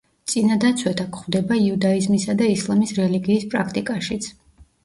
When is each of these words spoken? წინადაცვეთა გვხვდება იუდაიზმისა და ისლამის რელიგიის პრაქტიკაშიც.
წინადაცვეთა 0.31 1.05
გვხვდება 1.17 1.59
იუდაიზმისა 1.65 2.37
და 2.41 2.47
ისლამის 2.57 2.97
რელიგიის 3.03 3.47
პრაქტიკაშიც. 3.55 4.31